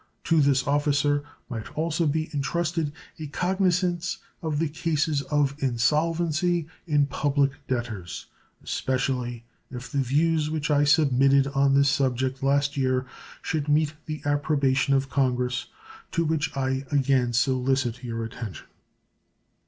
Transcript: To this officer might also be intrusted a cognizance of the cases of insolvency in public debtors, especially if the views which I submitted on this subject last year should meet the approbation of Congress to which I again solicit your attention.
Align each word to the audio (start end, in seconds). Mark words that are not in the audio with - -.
To 0.23 0.41
this 0.41 0.65
officer 0.65 1.23
might 1.47 1.77
also 1.77 2.07
be 2.07 2.27
intrusted 2.33 2.91
a 3.19 3.27
cognizance 3.27 4.17
of 4.41 4.57
the 4.57 4.67
cases 4.67 5.21
of 5.21 5.55
insolvency 5.59 6.65
in 6.87 7.05
public 7.05 7.51
debtors, 7.67 8.25
especially 8.63 9.43
if 9.69 9.91
the 9.91 9.99
views 9.99 10.49
which 10.49 10.71
I 10.71 10.85
submitted 10.85 11.45
on 11.49 11.75
this 11.75 11.89
subject 11.89 12.41
last 12.41 12.75
year 12.75 13.05
should 13.43 13.69
meet 13.69 13.93
the 14.07 14.23
approbation 14.25 14.95
of 14.95 15.07
Congress 15.11 15.67
to 16.13 16.25
which 16.25 16.51
I 16.57 16.83
again 16.91 17.31
solicit 17.31 18.03
your 18.03 18.23
attention. 18.23 18.65